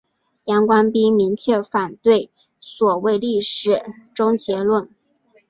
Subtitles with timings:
[0.45, 3.83] 杨光斌明确反对所谓历史
[4.15, 4.89] 终结论。